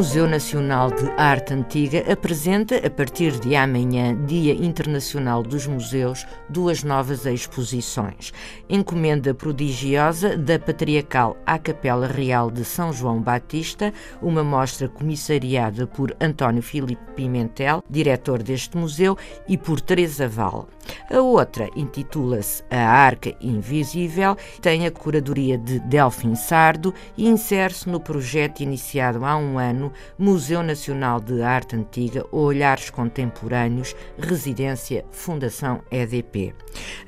[0.00, 6.82] Museu Nacional de Arte Antiga apresenta, a partir de amanhã, Dia Internacional dos Museus, duas
[6.82, 8.32] novas exposições.
[8.66, 16.16] Encomenda Prodigiosa da Patriarcal à Capela Real de São João Batista, uma mostra comissariada por
[16.18, 20.66] António Filipe Pimentel, diretor deste museu, e por Teresa Val.
[21.10, 28.00] A outra intitula-se A Arca Invisível, tem a curadoria de Delfim Sardo e insere-se no
[28.00, 36.54] projeto iniciado há um ano Museu Nacional de Arte Antiga, Olhares Contemporâneos, Residência Fundação EDP.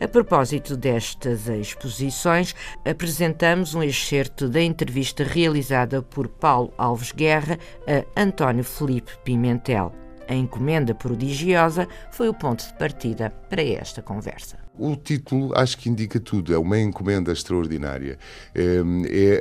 [0.01, 8.21] A propósito destas exposições, apresentamos um excerto da entrevista realizada por Paulo Alves Guerra a
[8.21, 9.93] António Felipe Pimentel.
[10.29, 14.59] A encomenda prodigiosa foi o ponto de partida para esta conversa.
[14.79, 18.19] O título acho que indica tudo, é uma encomenda extraordinária.
[18.55, 18.81] É,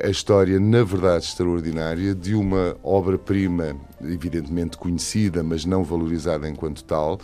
[0.01, 6.83] é a história, na verdade, extraordinária de uma obra-prima, evidentemente conhecida, mas não valorizada enquanto
[6.83, 7.17] tal,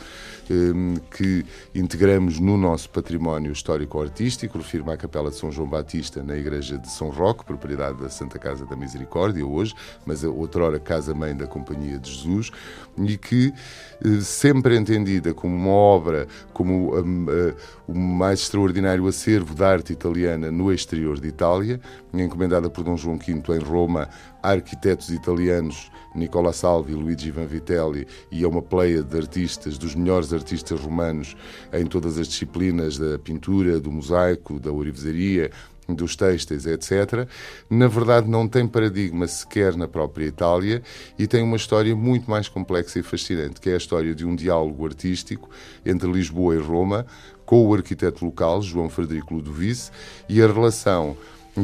[1.12, 4.58] que integramos no nosso património histórico-artístico.
[4.58, 8.40] Refiro-me à Capela de São João Batista, na Igreja de São Roque, propriedade da Santa
[8.40, 12.52] Casa da Misericórdia, hoje, mas outrora Casa-Mãe da Companhia de Jesus,
[12.98, 13.54] e que,
[14.04, 17.56] eh, sempre entendida como uma obra, como um, uh,
[17.88, 21.80] o mais extraordinário acervo da arte italiana no exterior de Itália,
[22.14, 24.10] encomendada por Dom João V em Roma
[24.42, 30.34] a arquitetos italianos Nicola Salvi, Luigi Vanvitelli e a uma pleia de artistas, dos melhores
[30.34, 31.36] artistas romanos
[31.74, 35.52] em todas as disciplinas da pintura, do mosaico, da orivesaria,
[35.88, 37.28] dos têxteis, etc.,
[37.70, 40.82] na verdade não tem paradigma sequer na própria Itália
[41.18, 44.36] e tem uma história muito mais complexa e fascinante, que é a história de um
[44.36, 45.50] diálogo artístico
[45.86, 47.06] entre Lisboa e Roma,
[47.48, 49.90] com o arquiteto local, João Frederico Ludovice,
[50.30, 51.18] e a relação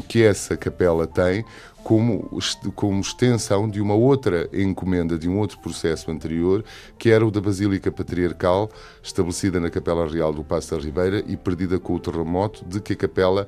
[0.08, 1.46] que essa capela tem
[1.84, 2.40] como,
[2.74, 6.64] como extensão de uma outra encomenda, de um outro processo anterior,
[6.98, 8.72] que era o da Basílica Patriarcal,
[9.04, 12.94] estabelecida na Capela Real do Passo da Ribeira e perdida com o terremoto, de que
[12.94, 13.46] a capela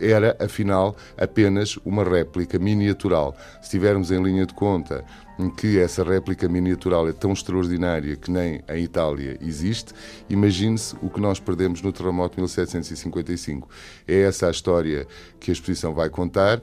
[0.00, 3.36] era, afinal, apenas uma réplica miniatural.
[3.62, 5.04] Se tivermos em linha de conta
[5.56, 9.94] que essa réplica miniatural é tão extraordinária que nem em Itália existe,
[10.28, 13.68] imagine-se o que nós perdemos no terremoto de 1755.
[14.06, 15.06] É essa a história
[15.38, 16.60] que a exposição vai contar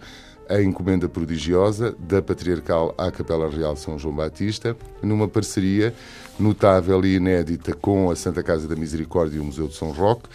[0.49, 5.93] a encomenda prodigiosa da Patriarcal à Capela Real São João Batista, numa parceria
[6.39, 10.29] notável e inédita com a Santa Casa da Misericórdia e o Museu de São Roque.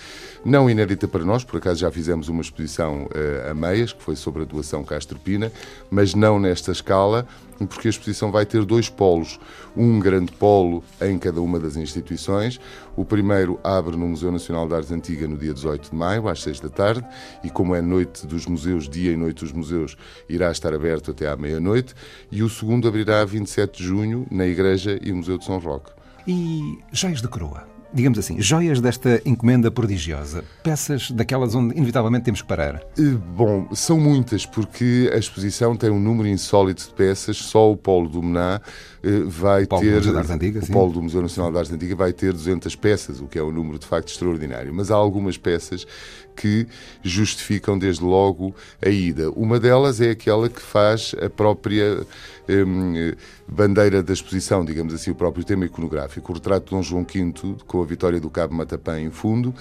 [0.44, 4.16] Não inédita para nós, por acaso já fizemos uma exposição uh, a meias, que foi
[4.16, 5.52] sobre a doação Castro Pina,
[5.88, 7.26] mas não nesta escala,
[7.66, 9.38] porque a exposição vai ter dois polos.
[9.76, 12.60] Um grande polo em cada uma das instituições.
[12.96, 16.42] O primeiro abre no Museu Nacional de Arte Antiga no dia 18 de maio, às
[16.42, 17.06] 6 da tarde,
[17.44, 19.96] e como é noite dos museus, dia e noite dos museus,
[20.28, 21.94] irá estar aberto até à meia-noite.
[22.32, 25.91] E o segundo abrirá a 27 de junho, na Igreja e Museu de São Roque.
[26.26, 27.72] E joias de coroa?
[27.92, 30.44] digamos assim, joias desta encomenda prodigiosa?
[30.62, 32.82] Peças daquelas onde inevitavelmente temos que parar?
[32.98, 33.02] Eh,
[33.36, 38.08] bom, são muitas, porque a exposição tem um número insólito de peças, só o Polo
[38.08, 38.60] do Mená
[39.02, 40.00] eh, vai Polo ter.
[40.00, 40.72] Do Antiga, o sim.
[40.72, 43.52] Polo do Museu Nacional da Arte Antiga vai ter 200 peças, o que é um
[43.52, 44.72] número de facto extraordinário.
[44.72, 45.86] Mas há algumas peças
[46.34, 46.66] que
[47.02, 49.30] justificam desde logo a ida.
[49.32, 52.06] Uma delas é aquela que faz a própria
[52.48, 53.12] hum,
[53.46, 56.32] bandeira da exposição, digamos assim, o próprio tema iconográfico.
[56.32, 59.54] O retrato de Dom João V, com a vitória do Cabo Matapã em fundo,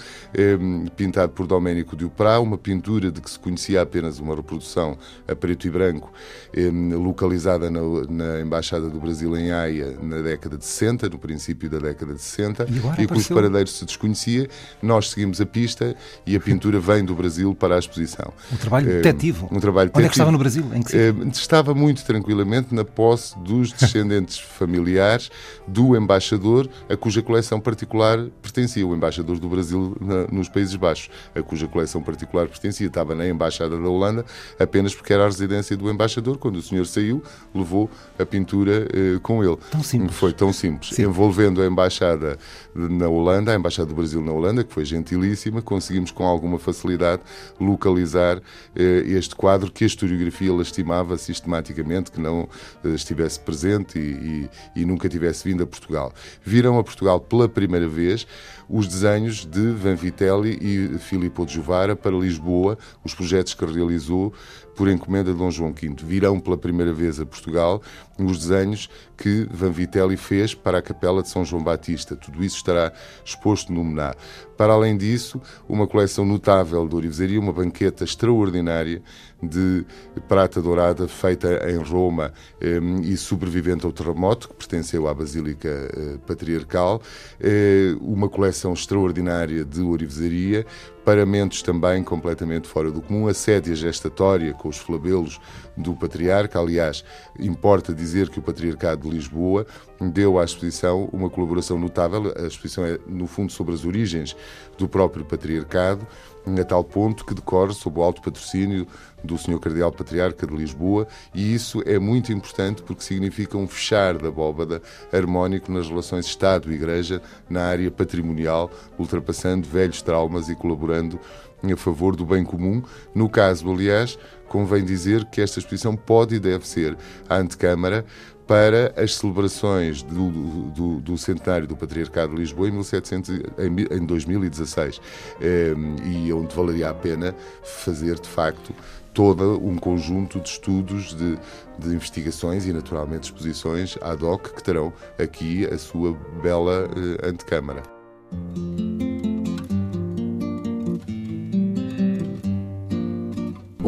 [0.60, 4.96] hum, pintado por Doménico de Uprá, uma pintura de que se conhecia apenas uma reprodução
[5.28, 6.12] a preto e branco,
[6.56, 11.68] hum, localizada na, na, Embaixada do Brasil em Haia na década de 60, no princípio
[11.70, 12.66] da década de 60,
[12.98, 14.48] e, e cujo paradeiro se desconhecia.
[14.82, 15.94] Nós seguimos a pista
[16.26, 18.32] e a pintura vem do Brasil para a exposição.
[18.52, 19.48] Um trabalho detetivo.
[19.50, 20.64] Um trabalho Onde é que estava no Brasil?
[20.74, 25.30] Em que estava muito tranquilamente na posse dos descendentes familiares
[25.66, 31.10] do embaixador a cuja coleção particular pertencia, o embaixador do Brasil na, nos Países Baixos,
[31.34, 32.86] a cuja coleção particular pertencia.
[32.86, 34.24] Estava na embaixada da Holanda
[34.58, 36.38] apenas porque era a residência do embaixador.
[36.38, 37.22] Quando o senhor saiu,
[37.54, 39.56] levou a pintura eh, com ele.
[39.70, 40.16] Tão simples.
[40.16, 40.94] Foi tão simples.
[40.94, 41.04] Sim.
[41.04, 42.38] Envolvendo a embaixada
[42.74, 47.22] na Holanda, a embaixada do Brasil na Holanda, que foi gentilíssima, conseguimos com alguma facilidade
[47.60, 48.40] localizar
[48.74, 52.48] eh, este quadro que a historiografia lastimava sistematicamente que não
[52.84, 56.12] estivesse presente e, e, e nunca tivesse vindo a Portugal.
[56.44, 58.26] Viram a Portugal pela primeira vez
[58.72, 64.32] os desenhos de Van Vitelli e Filippo de Juvara para Lisboa, os projetos que realizou
[64.74, 65.94] por encomenda de Dom João V.
[66.02, 67.82] Virão pela primeira vez a Portugal
[68.18, 72.16] os desenhos que Van Vitelli fez para a Capela de São João Batista.
[72.16, 72.92] Tudo isso estará
[73.24, 74.14] exposto no Mená.
[74.56, 79.02] Para além disso, uma coleção notável de orivesaria, uma banqueta extraordinária
[79.42, 79.84] de
[80.28, 86.18] prata dourada feita em Roma eh, e sobrevivente ao terremoto, que pertenceu à Basílica eh,
[86.24, 87.02] Patriarcal,
[87.40, 90.64] eh, uma coleção extraordinária de orivesaria,
[91.04, 93.32] paramentos também completamente fora do comum, a
[93.74, 95.40] gestatória com os flabelos
[95.76, 96.58] do Patriarca.
[96.58, 97.04] Aliás,
[97.38, 99.66] importa dizer que o Patriarcado de Lisboa
[100.00, 102.32] deu à exposição uma colaboração notável.
[102.36, 104.36] A exposição é, no fundo, sobre as origens
[104.78, 106.06] do próprio Patriarcado,
[106.46, 108.86] a tal ponto que decorre sob o alto patrocínio
[109.22, 109.60] do Sr.
[109.60, 114.82] Cardeal Patriarca de Lisboa, e isso é muito importante porque significa um fechar da bóveda
[115.12, 120.56] harmónico nas relações Estado-Igreja na área patrimonial, ultrapassando velhos traumas e
[120.92, 121.18] colaborando
[121.62, 122.82] a favor do bem comum.
[123.14, 124.18] No caso, aliás,
[124.48, 126.96] convém dizer que esta exposição pode e deve ser
[127.28, 128.04] a antecâmara
[128.46, 134.04] para as celebrações do, do, do, centenário do Patriarcado de Lisboa em, 1700, em, em
[134.04, 135.00] 2016
[135.40, 135.72] eh,
[136.04, 138.74] e onde valeria a pena fazer de facto
[139.14, 141.38] todo um conjunto de estudos, de,
[141.78, 144.92] de, investigações e, naturalmente, exposições ad hoc que terão
[145.22, 146.12] aqui a sua
[146.42, 147.82] bela eh, antecâmara.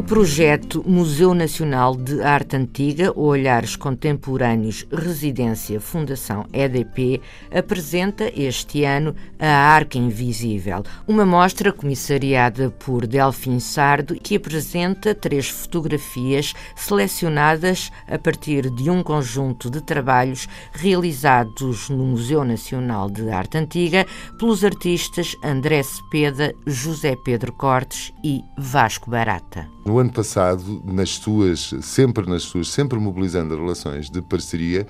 [0.06, 9.46] Projeto Museu Nacional de Arte Antiga, Olhares Contemporâneos, Residência Fundação EDP, apresenta este ano a
[9.46, 18.70] Arca Invisível, uma mostra comissariada por Delfim Sardo que apresenta três fotografias selecionadas a partir
[18.70, 24.06] de um conjunto de trabalhos realizados no Museu Nacional de Arte Antiga
[24.38, 29.66] pelos artistas André Cepeda, José Pedro Cortes e Vasco Barata.
[29.94, 34.88] No ano passado, nas suas, sempre nas suas, sempre mobilizando relações de parceria,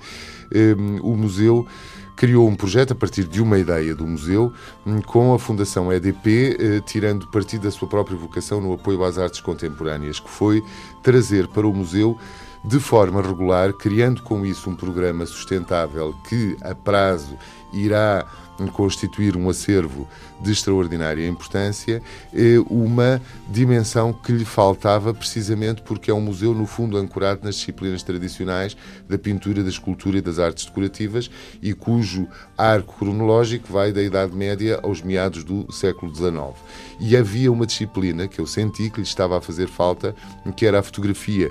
[0.51, 1.67] um, o museu
[2.15, 4.51] criou um projeto a partir de uma ideia do museu
[4.83, 9.19] hum, com a Fundação EDP, eh, tirando partido da sua própria vocação no apoio às
[9.19, 10.63] artes contemporâneas, que foi
[11.03, 12.17] trazer para o museu
[12.63, 17.37] de forma regular, criando com isso um programa sustentável que a prazo
[17.71, 18.25] irá
[18.71, 20.07] constituir um acervo
[20.41, 22.01] de extraordinária importância,
[22.33, 27.55] é uma dimensão que lhe faltava precisamente porque é um museu, no fundo, ancorado nas
[27.55, 28.75] disciplinas tradicionais
[29.07, 31.29] da pintura, da escultura e das artes decorativas
[31.61, 36.35] e cujo arco cronológico vai da Idade Média aos meados do século XIX.
[36.99, 40.15] E havia uma disciplina que eu senti que lhe estava a fazer falta,
[40.55, 41.49] que era a fotografia.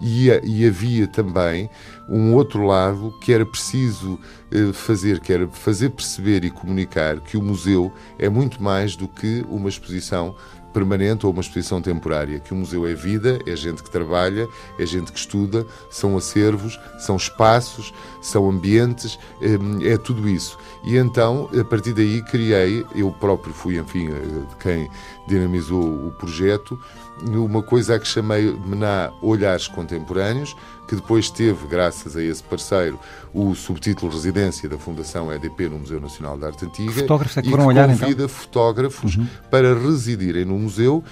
[0.00, 1.68] E, e havia também
[2.08, 4.18] um outro lado que era preciso
[4.50, 9.08] eh, fazer, que era fazer perceber e comunicar que o museu é muito mais do
[9.08, 10.36] que uma exposição
[10.74, 14.84] permanente ou uma exposição temporária, que o museu é vida, é gente que trabalha, é
[14.84, 20.58] gente que estuda, são acervos, são espaços, são ambientes, eh, é tudo isso.
[20.84, 24.90] E então, a partir daí, criei, eu próprio fui, enfim, eh, quem
[25.28, 26.78] dinamizou o projeto,
[27.22, 30.56] uma coisa a que chamei Mená Olhares Contemporâneos,
[30.88, 32.98] que depois teve, graças a esse parceiro,
[33.32, 36.92] o subtítulo Residência da Fundação EDP no Museu Nacional de Arte Antiga.
[36.92, 38.28] Fotógrafos é que e foram que olhar, convida então?
[38.28, 39.26] fotógrafos uhum.
[39.50, 41.02] para residirem no museu,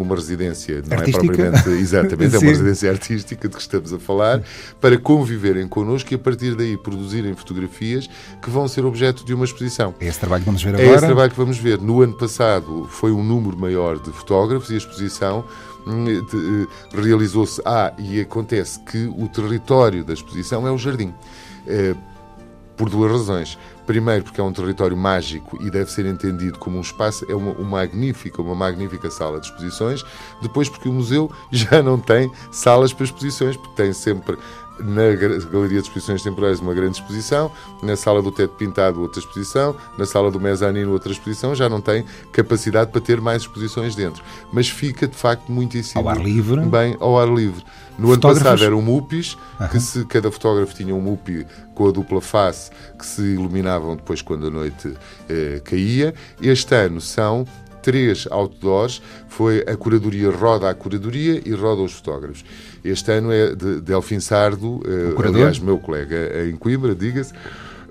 [0.00, 1.24] uma residência, não artística?
[1.24, 4.42] é propriamente, exatamente, é uma residência artística de que estamos a falar,
[4.80, 8.08] para conviverem connosco e a partir daí produzirem fotografias
[8.40, 9.94] que vão ser objeto de uma exposição.
[10.00, 10.84] É esse trabalho que vamos ver agora?
[10.84, 11.80] É esse trabalho que vamos ver.
[11.80, 15.71] No ano passado foi um número maior de fotógrafos e a exposição hum,
[16.92, 17.60] realizou-se.
[17.64, 21.14] Ah, e acontece que o território da exposição é o jardim.
[21.66, 21.94] É,
[22.76, 23.58] por duas razões.
[23.86, 27.52] Primeiro, porque é um território mágico e deve ser entendido como um espaço, é uma,
[27.52, 30.04] uma, magnífica, uma magnífica sala de exposições.
[30.40, 34.36] Depois, porque o museu já não tem salas para exposições, porque tem sempre
[34.82, 35.14] na
[35.50, 37.50] Galeria de Exposições Temporais uma grande exposição,
[37.82, 41.80] na Sala do Teto Pintado outra exposição, na Sala do Mezanino outra exposição, já não
[41.80, 44.22] tem capacidade para ter mais exposições dentro.
[44.52, 46.60] Mas fica, de facto, muitíssimo ao ar livre.
[46.60, 47.64] bem ao ar livre.
[47.98, 49.68] No ano passado era um MUPIs, uhum.
[49.68, 54.22] que se cada fotógrafo tinha um MUPI com a dupla face, que se iluminavam depois
[54.22, 54.94] quando a noite
[55.28, 56.14] eh, caía.
[56.40, 57.46] Este ano são
[57.82, 59.02] três outdoors.
[59.28, 62.44] Foi a curadoria roda a curadoria e roda os fotógrafos.
[62.84, 67.32] Este ano é de Delfim Sardo, uh, aliás, meu colega em Coimbra, diga-se,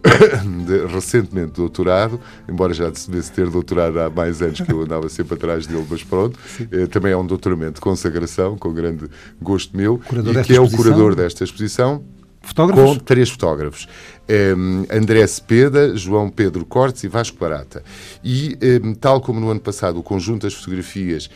[0.92, 2.20] recentemente doutorado,
[2.50, 6.04] embora já devesse ter doutorado há mais anos que eu andava sempre atrás dele, mas
[6.04, 6.38] pronto,
[6.72, 9.06] eh, também é um doutoramento de consagração, com grande
[9.42, 12.04] gosto meu, curador e que é o curador desta exposição.
[12.42, 12.98] Fotógrafos?
[12.98, 13.88] Com três fotógrafos.
[14.30, 17.84] Um, André Cepeda, João Pedro Cortes e Vasco Barata.
[18.24, 21.30] E, um, tal como no ano passado, o conjunto das fotografias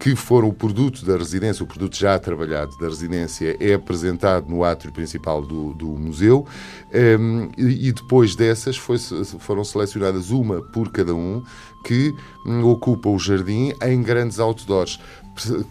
[0.00, 4.64] que foram o produto da residência, o produto já trabalhado da residência, é apresentado no
[4.64, 6.46] átrio principal do, do museu.
[6.92, 8.96] Um, e, e, depois dessas foi,
[9.38, 11.42] foram selecionadas uma por cada um
[11.84, 12.14] que
[12.46, 14.98] um, ocupa o jardim em grandes outdoors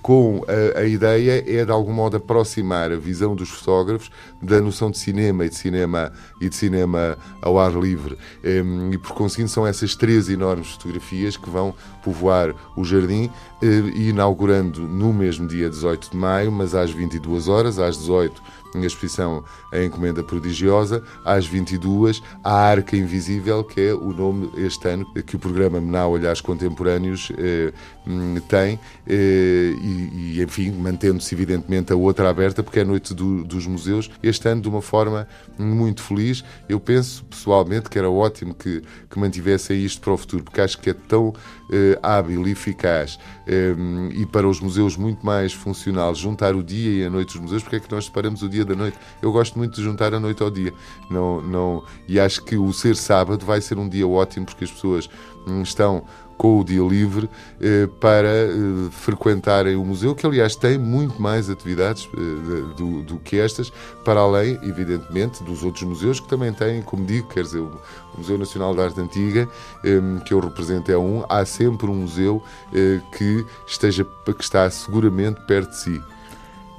[0.02, 4.10] com a, a, ideia é de algum modo aproximar a visão dos fotógrafos
[4.42, 6.12] da noção de cinema e de cinema
[6.42, 8.18] e de cinema ao ar livre.
[8.44, 11.74] E por conseguinte são essas três enormes fotografias que vão
[12.04, 13.30] povoar o jardim
[13.62, 18.42] eh, inaugurando no mesmo dia 18 de maio mas às 22 horas às 18
[18.76, 24.88] a exposição A Encomenda Prodigiosa, às 22, A Arca Invisível, que é o nome este
[24.88, 27.74] ano que o programa Menau Olhares Contemporâneos eh,
[28.06, 33.14] hum, tem, eh, e, e, enfim, mantendo-se evidentemente a outra aberta, porque é a Noite
[33.14, 36.44] do, dos Museus, este ano de uma forma muito feliz.
[36.68, 40.78] Eu penso pessoalmente que era ótimo que, que mantivessem isto para o futuro, porque acho
[40.80, 41.34] que é tão
[41.72, 43.76] eh, hábil e eficaz eh,
[44.14, 47.62] e para os museus muito mais funcional juntar o dia e a noite dos museus,
[47.62, 48.98] porque é que nós separamos o dia da noite?
[49.22, 50.74] Eu gosto muito de juntar a noite ao dia.
[51.10, 54.72] Não, não, e acho que o ser sábado vai ser um dia ótimo porque as
[54.72, 55.10] pessoas
[55.48, 56.04] hum, estão
[56.40, 58.56] com o dia livre eh, para eh,
[58.92, 63.70] frequentarem o museu, que aliás tem muito mais atividades eh, do, do, que estas,
[64.06, 67.78] para além, evidentemente, dos outros museus que também têm, como digo, quer dizer, o
[68.18, 69.50] Museu Nacional de Arte Antiga,
[69.84, 72.42] eh, que eu represento é um, há sempre um museu
[72.74, 76.02] eh, que, esteja, que está seguramente perto de si.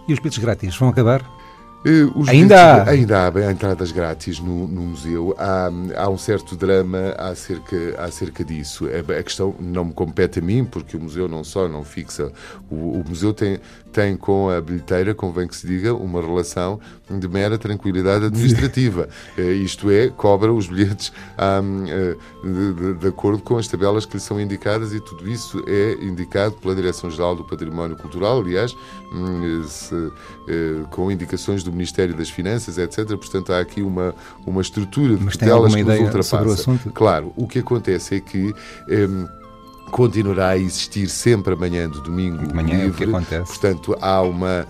[0.09, 1.40] E os bilhetes grátis vão acabar?
[1.81, 2.91] Uh, ainda há.
[2.91, 5.35] Ainda há entradas grátis no, no museu.
[5.39, 8.87] Há, há, um certo drama acerca, acerca disso.
[8.87, 12.31] A, a, questão não me compete a mim, porque o museu não só não fixa.
[12.71, 13.59] O, o museu tem,
[13.93, 19.09] tem com a bilheteira, convém que se diga, uma relação de mera tranquilidade administrativa.
[19.39, 24.15] uh, isto é, cobra os bilhetes uh, de, de, de, acordo com as tabelas que
[24.15, 28.77] lhe são indicadas e tudo isso é indicado pela Direção-Geral do Património Cultural, aliás,
[29.13, 29.95] um, se,
[30.91, 33.07] com indicações do do Ministério das Finanças, etc.
[33.09, 34.15] Portanto, há aqui uma,
[34.47, 36.71] uma estrutura de tutelas que nos ultrapassa.
[36.71, 38.55] O claro, o que acontece é que.
[38.89, 39.41] Um,
[39.91, 42.87] continuará a existir sempre amanhã do domingo amanhã livre.
[42.87, 43.51] É o que acontece.
[43.51, 44.65] Portanto, há uma,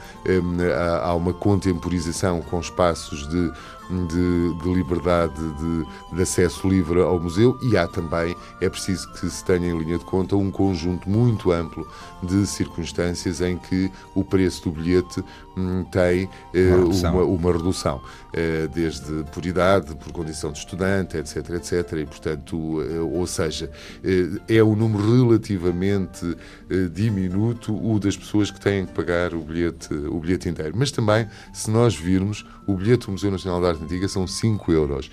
[1.02, 3.52] há uma contemporização com espaços de
[3.90, 7.58] de, de liberdade de, de, acesso livre ao museu.
[7.62, 11.50] E há também, é preciso que se tenha em linha de conta, um conjunto muito
[11.52, 11.86] amplo
[12.22, 15.24] de circunstâncias em que o preço do bilhete
[15.56, 18.00] hum, tem eh, uma redução, uma, uma redução
[18.32, 23.70] eh, desde por idade, por condição de estudante, etc, etc, e portanto, eh, ou seja,
[24.04, 26.36] eh, é um número relativamente
[26.68, 30.74] eh, diminuto o das pessoas que têm que pagar o bilhete, o bilhete inteiro.
[30.76, 34.72] Mas também, se nós virmos, o bilhete do Museu Nacional de Arte Antiga são 5
[34.72, 35.10] euros.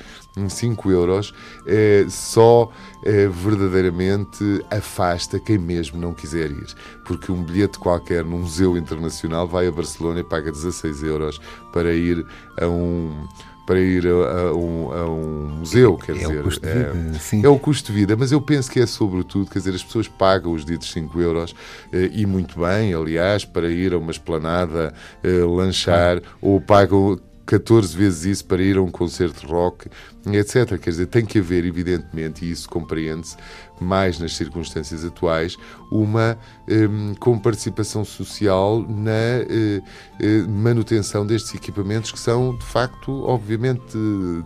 [0.49, 1.33] 5 euros
[1.65, 2.71] é, só
[3.03, 6.67] é, verdadeiramente afasta quem mesmo não quiser ir.
[7.05, 11.39] Porque um bilhete qualquer num museu internacional vai a Barcelona e paga 16 euros
[11.71, 12.25] para ir
[12.59, 13.27] a um
[13.67, 16.39] para ir a, a, um, a um, museu, quer é dizer.
[16.39, 17.45] O custo de vida, sim.
[17.45, 20.07] É o custo de vida, mas eu penso que é sobretudo, quer dizer, as pessoas
[20.07, 21.53] pagam os ditos 5 euros
[21.91, 26.37] eh, e muito bem, aliás, para ir a uma esplanada eh, lanchar, ah.
[26.41, 29.89] ou pagam 14 vezes isso para ir a um concerto de rock,
[30.35, 30.77] etc.
[30.79, 33.37] Quer dizer, tem que haver, evidentemente, e isso compreende-se
[33.79, 35.57] mais nas circunstâncias atuais,
[35.91, 37.13] uma um,
[38.03, 39.11] social na
[39.45, 43.97] uh, manutenção destes equipamentos que são, de facto, obviamente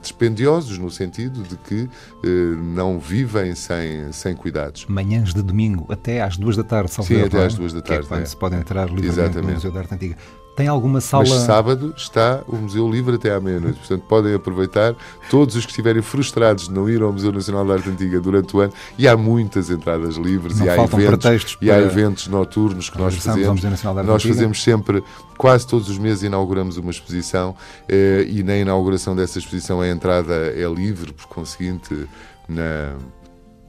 [0.02, 2.30] dispendiosos, no sentido de que uh,
[2.62, 4.86] não vivem sem, sem cuidados.
[4.88, 8.02] Manhãs de domingo até às duas da tarde, Sim, até às duas da tarde.
[8.02, 8.26] Que é quando é.
[8.26, 9.48] se pode entrar livremente Exatamente.
[9.48, 10.18] no Museu da Arte Antiga.
[10.56, 11.24] Tem alguma sala.
[11.28, 13.80] Mas sábado está o Museu Livre até à meia-noite.
[13.80, 14.96] Portanto, podem aproveitar.
[15.30, 18.56] Todos os que estiverem frustrados de não ir ao Museu Nacional de Arte Antiga durante
[18.56, 22.90] o ano, e há muitas entradas livres, não e há eventos, e há eventos noturnos
[22.90, 23.64] que nós fazemos.
[24.06, 25.04] Nós fazemos sempre,
[25.38, 27.56] quase todos os meses, inauguramos uma exposição
[27.88, 32.08] eh, e na inauguração dessa exposição a entrada é livre, por conseguinte,
[32.48, 32.96] na.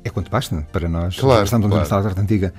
[0.04, 1.16] É quanto basta para nós.
[1.16, 1.84] Claro, estamos claro.
[1.84, 2.52] Museu de Arte Antiga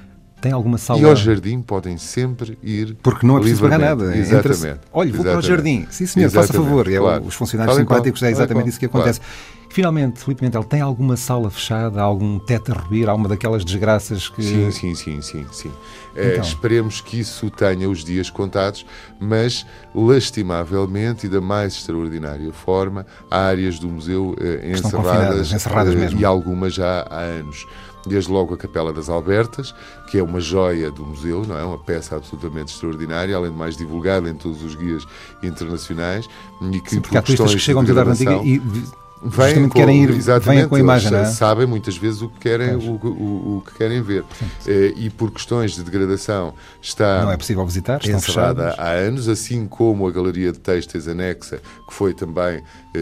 [0.43, 0.99] tem alguma sala...
[0.99, 4.15] E ao jardim podem sempre ir Porque não é preciso pagar nada.
[4.17, 4.81] Exatamente.
[4.91, 5.23] Olha, vou exatamente.
[5.23, 5.87] para o jardim.
[5.89, 6.85] Sim, senhor, faça favor.
[6.91, 7.23] É, claro.
[7.23, 9.21] Os funcionários qual, simpáticos é tal e exatamente qual, isso que acontece.
[9.69, 14.43] Finalmente, Filipe Mentel, tem alguma sala fechada, algum teto a rebir, alguma daquelas desgraças que...
[14.43, 15.71] Sim, sim, sim, sim, sim.
[16.13, 16.43] Eh, Então.
[16.43, 18.85] esperemos que isso tenha os dias contados,
[19.19, 25.97] mas lastimavelmente e da mais extraordinária forma, há áreas do museu eh, encerradas, encerradas eh,
[25.97, 26.19] mesmo.
[26.19, 27.65] e algumas já há anos.
[28.05, 29.73] Desde logo a Capela das Albertas,
[30.11, 31.63] que é uma joia do museu, não é?
[31.63, 35.05] Uma peça absolutamente extraordinária, além de mais divulgada em todos os guias
[35.41, 36.27] internacionais
[36.71, 38.61] e que Sim, porque há por turistas que de chegam Cidade Antiga e
[39.25, 41.23] Vêm com, querem ir exatamente, com a imagem, é?
[41.23, 44.25] sabem muitas vezes o que querem, o, o- o que querem ver.
[44.67, 49.65] Eh, E por questões de degradação está Não é possível visitar, encerrada há anos, assim
[49.65, 52.61] como a Galeria de Têxteis anexa, que foi também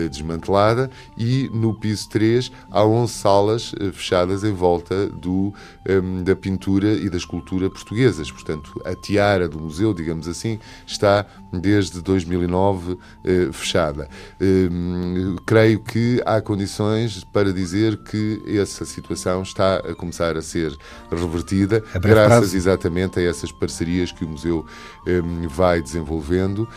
[0.09, 5.53] desmantelada, e no piso 3 há 11 salas eh, fechadas em volta do,
[5.87, 8.31] em, da pintura e da escultura portuguesas.
[8.31, 14.07] Portanto, a tiara do museu, digamos assim, está desde 2009 eh, fechada.
[14.39, 20.75] Hum, creio que há condições para dizer que essa situação está a começar a ser
[21.09, 22.55] revertida, graças prazo.
[22.55, 24.65] exatamente a essas parcerias que o museu
[25.07, 26.67] hum, vai desenvolvendo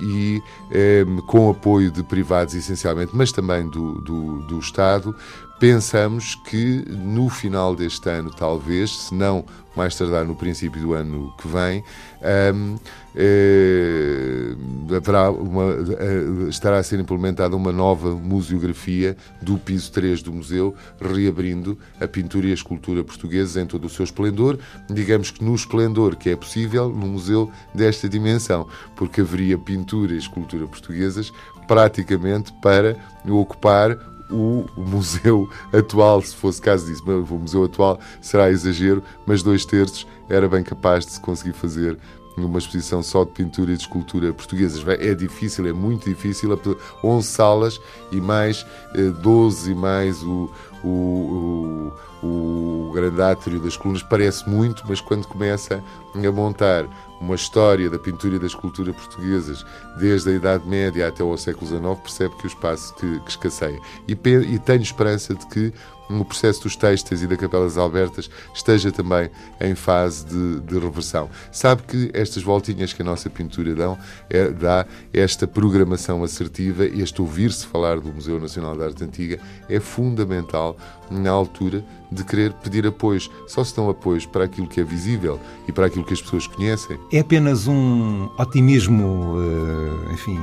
[0.00, 0.42] e
[1.26, 5.14] com apoio de privados essencialmente, mas também do, do, do Estado,
[5.58, 9.44] pensamos que no final deste ano, talvez, se não
[9.74, 11.84] mais tardar no princípio do ano que vem,
[12.54, 12.76] hum,
[13.14, 14.54] eh,
[14.96, 15.64] haverá uma,
[15.98, 22.08] eh, estará a ser implementada uma nova museografia do piso 3 do museu, reabrindo a
[22.08, 24.58] pintura e a escultura portuguesas em todo o seu esplendor,
[24.88, 30.18] digamos que no esplendor que é possível num museu desta dimensão, porque haveria pintura e
[30.18, 31.30] escultura portuguesas
[31.68, 32.96] praticamente para
[33.28, 37.02] ocupar o museu atual, se fosse caso disso.
[37.06, 41.98] O museu atual será exagero, mas dois terços era bem capaz de se conseguir fazer
[42.36, 44.84] numa exposição só de pintura e de escultura portuguesas.
[45.00, 46.52] É difícil, é muito difícil.
[46.52, 47.80] apesar- 11 salas
[48.12, 50.50] e mais eh, 12 e mais o,
[50.84, 51.92] o,
[52.22, 54.02] o, o grande átrio das colunas.
[54.02, 55.82] Parece muito, mas quando começa
[56.14, 56.84] a montar
[57.20, 59.64] uma história da pintura e da escultura portuguesas
[59.98, 63.80] desde a Idade Média até ao século XIX, percebe que o espaço que, que escasseia.
[64.06, 65.72] E, e tenho esperança de que
[66.10, 70.78] o processo dos textos e da Capela das Albertas esteja também em fase de, de
[70.78, 71.28] reversão.
[71.50, 73.98] Sabe que estas voltinhas que a nossa pintura dão,
[74.30, 79.80] é, dá esta programação assertiva, este ouvir-se falar do Museu Nacional da Arte Antiga, é
[79.80, 80.76] fundamental
[81.10, 83.30] na altura de querer pedir apoios.
[83.46, 86.46] Só se dão apoios para aquilo que é visível e para aquilo que as pessoas
[86.46, 86.98] conhecem.
[87.12, 90.38] É apenas um otimismo, eh, enfim,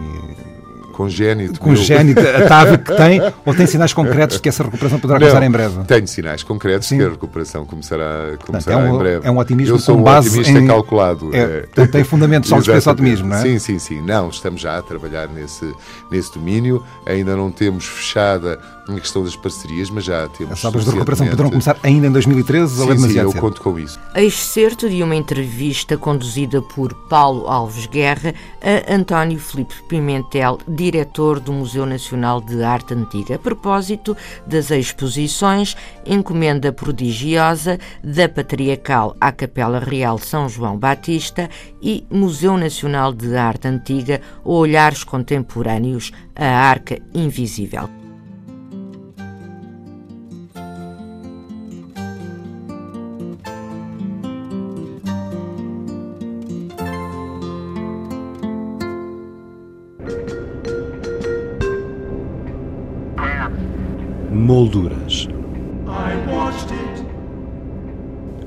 [0.94, 1.54] Congénito.
[1.54, 1.76] meu.
[1.76, 5.46] congénito, atávico que tem, ou tem sinais concretos de que essa recuperação poderá Não, começar
[5.46, 5.84] em breve?
[5.86, 6.98] Tenho sinais concretos Sim.
[7.00, 9.28] que a recuperação começará, começará é um- em breve.
[9.28, 11.30] é um otimismo Eu sou um otimista em- calculado.
[11.36, 13.42] É, portanto, tem fundamentos sólidos para esse otimismo, não é?
[13.42, 14.02] Sim, sim, sim.
[14.02, 15.70] Não, estamos já a trabalhar nesse,
[16.12, 16.84] nesse domínio.
[17.06, 20.54] Ainda não temos fechada a questão das parcerias, mas já temos.
[20.54, 23.32] As obras de recuperação poderão começar ainda em 2013 ou é Sim, sim, demasiado eu
[23.32, 23.42] cedo?
[23.42, 24.00] conto com isso.
[24.16, 31.54] Excerto de uma entrevista conduzida por Paulo Alves Guerra a António Filipe Pimentel, diretor do
[31.54, 34.16] Museu Nacional de Arte Antiga, a propósito
[34.46, 41.50] das exposições Encomenda Prodigiosa, da Patriarcal à Capela Real São João Batista
[41.82, 48.03] e Museu Nacional de Arte Antiga, Olhares Contemporâneos, a Arca Invisível.